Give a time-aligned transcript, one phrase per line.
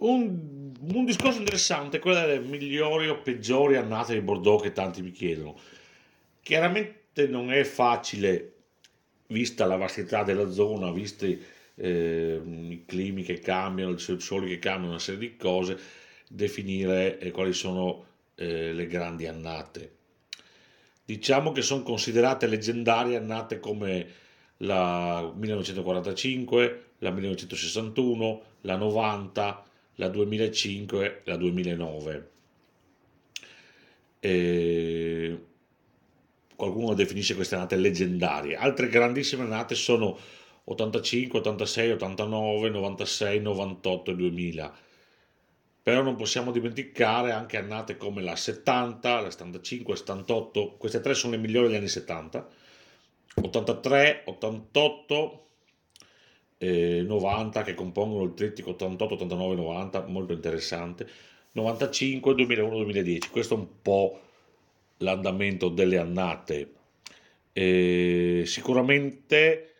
[0.00, 5.02] un, un discorso interessante è quello delle migliori o peggiori annate di Bordeaux che tanti
[5.02, 5.58] mi chiedono.
[6.42, 8.52] Chiaramente non è facile,
[9.26, 11.40] vista la vastità della zona, visti
[11.74, 15.78] eh, i climi che cambiano, i soli che cambiano, una serie di cose,
[16.28, 18.06] definire eh, quali sono
[18.36, 19.96] eh, le grandi annate.
[21.04, 24.06] Diciamo che sono considerate leggendarie annate come
[24.58, 29.64] la 1945, la 1961, la 90,
[30.00, 32.30] la 2005, la 2009.
[34.18, 35.38] E
[36.56, 38.56] qualcuno definisce queste annate leggendarie.
[38.56, 40.18] Altre grandissime annate sono
[40.64, 44.74] 85, 86, 89, 96, 98 e 2000.
[45.82, 51.32] Però non possiamo dimenticare anche annate come la 70, la 75, 78, queste tre sono
[51.32, 52.48] le migliori degli anni 70,
[53.34, 55.49] 83, 88
[56.62, 61.08] e 90 che compongono il trittico 88, 89, 90, molto interessante,
[61.52, 63.30] 95, 2001, 2010.
[63.30, 64.20] Questo è un po'
[64.98, 66.72] l'andamento delle annate.
[67.52, 69.72] E sicuramente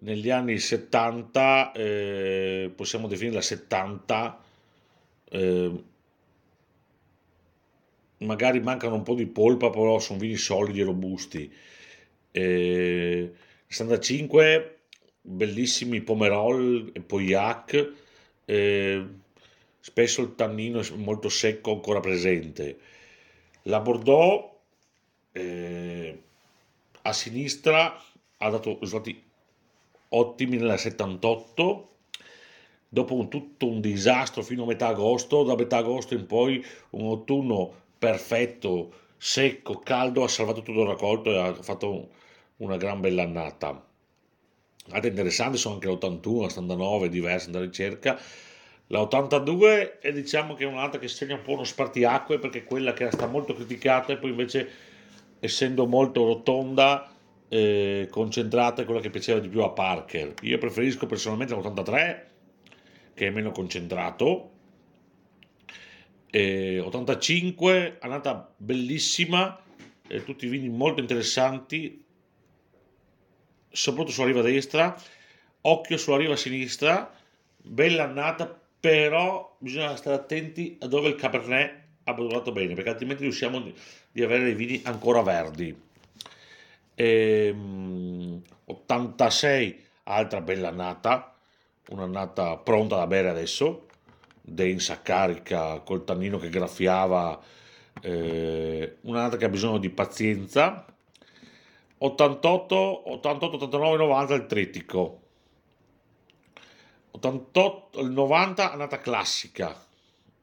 [0.00, 4.44] negli anni 70 eh, possiamo definirla 70
[5.30, 5.84] eh,
[8.18, 11.52] magari mancano un po' di polpa però sono vini solidi e robusti
[12.30, 13.32] eh,
[13.66, 14.75] 65
[15.26, 17.92] bellissimi pomerol e Pauillac
[18.44, 19.06] eh,
[19.80, 22.78] spesso il tannino è molto secco ancora presente.
[23.62, 24.50] La Bordeaux
[25.32, 26.22] eh,
[27.02, 28.00] a sinistra
[28.38, 29.20] ha dato risultati
[30.10, 31.88] ottimi nella 78
[32.88, 37.06] dopo un, tutto un disastro fino a metà agosto da metà agosto in poi un
[37.08, 42.10] autunno perfetto secco caldo ha salvato tutto il raccolto e ha fatto
[42.58, 43.84] una gran bella annata
[44.90, 48.18] altre interessanti sono anche l'81 la 79 diverse da ricerca
[48.88, 52.64] la 82 è diciamo che è un'altra che segna un po' uno spartiacque perché è
[52.64, 54.68] quella che sta molto criticata e poi invece
[55.40, 57.10] essendo molto rotonda
[57.48, 60.34] eh, concentrata è quella che piaceva di più a Parker.
[60.42, 62.22] Io preferisco personalmente l'83
[63.14, 64.52] che è meno concentrato.
[66.30, 69.60] Eh, 85, annata bellissima,
[70.06, 72.04] eh, tutti i vini molto interessanti,
[73.70, 74.96] soprattutto sulla riva destra,
[75.62, 77.12] occhio sulla riva sinistra,
[77.56, 83.22] bella annata, però bisogna stare attenti a dove il Cabernet ha maturato bene, perché altrimenti
[83.22, 83.72] riusciamo
[84.12, 85.76] di avere dei vini ancora verdi.
[86.94, 91.34] E, um, 86 altra bella annata
[91.88, 93.86] un'annata pronta da bere adesso
[94.40, 97.40] densa, carica col tannino che graffiava
[98.00, 100.84] eh, un'annata che ha bisogno di pazienza
[101.98, 105.20] 88, 88, 89, 90 il trittico
[107.12, 109.74] 88, il 90 annata classica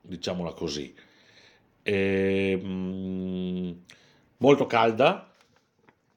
[0.00, 0.94] diciamola così
[1.82, 3.72] e, mm,
[4.38, 5.28] molto calda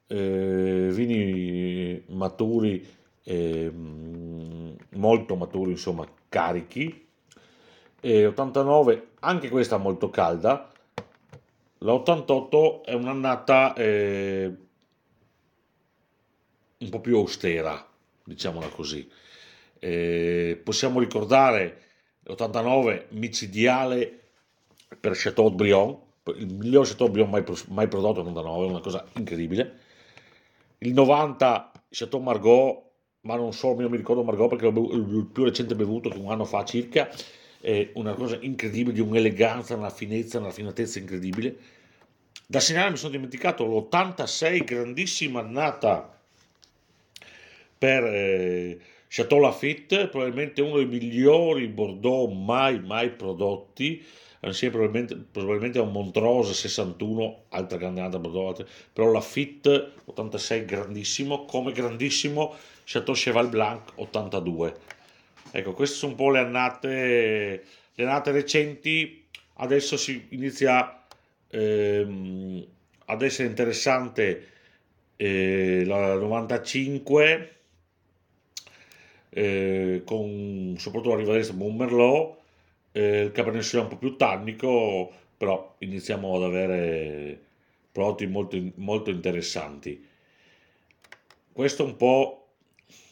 [0.08, 2.84] eh, vini maturi,
[3.24, 3.70] eh,
[4.90, 7.06] molto maturi, insomma, carichi.
[8.00, 10.72] E 89, anche questa molto calda.
[11.78, 14.52] La 88 è un'annata eh,
[16.78, 17.86] un po' più austera,
[18.24, 19.08] diciamola così.
[19.78, 21.82] Eh, possiamo ricordare
[22.22, 24.20] l'89 micidiale
[25.00, 25.96] per Chateaubriand,
[26.36, 29.86] il miglior Chateaubriand mai, mai prodotto l'89, è una cosa incredibile
[30.78, 32.82] il 90 Chateau Margaux,
[33.22, 36.30] ma non solo, io mi ricordo Margaux perché l'ho il più recente bevuto che un
[36.30, 37.10] anno fa circa,
[37.60, 41.56] è una cosa incredibile, di un'eleganza, una finezza, una raffinatezza incredibile.
[42.46, 46.17] Da segnalare mi sono dimenticato l'86 grandissima annata
[47.78, 48.78] per eh,
[49.08, 54.04] Chateau Lafitte, probabilmente uno dei migliori Bordeaux mai mai prodotti.
[54.40, 60.64] Insieme probabilmente, probabilmente a un Montrose 61, altra grande annata Bordeaux, però la Fit 86
[60.64, 64.74] grandissimo, come grandissimo Chateau Cheval Blanc 82.
[65.50, 67.64] Ecco, queste sono un po' le annate,
[67.94, 69.24] le annate recenti,
[69.54, 71.04] adesso si inizia
[71.48, 72.64] ehm,
[73.06, 74.48] ad essere interessante
[75.16, 77.57] eh, la 95
[79.38, 82.36] eh, con soprattutto la rivalenza Buon Merlot
[82.90, 87.40] eh, il Cabernet Sauvignon un po' più tannico, però iniziamo ad avere
[87.92, 90.04] prodotti molto, molto interessanti.
[91.52, 92.48] Questo è un po'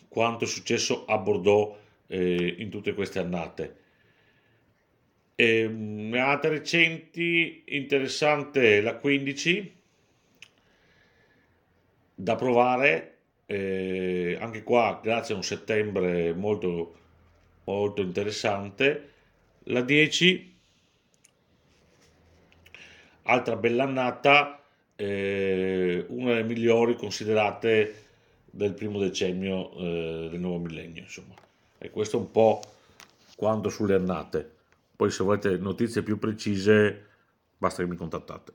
[0.09, 1.77] quanto è successo a Bordeaux
[2.09, 3.77] eh, in tutte queste annate.
[5.37, 9.75] E, ehm, annate recenti, interessante la 15
[12.15, 13.16] da provare,
[13.47, 16.95] eh, anche qua grazie a un settembre molto,
[17.65, 19.11] molto interessante
[19.65, 20.55] La 10,
[23.23, 24.63] altra bella annata,
[24.97, 28.05] eh, una delle migliori considerate
[28.45, 31.35] del primo decennio eh, del nuovo millennio, insomma.
[31.79, 32.61] E questo un po'
[33.37, 34.51] quanto sulle annate.
[34.97, 37.05] Poi se volete notizie più precise
[37.59, 38.45] basta che mi contattate.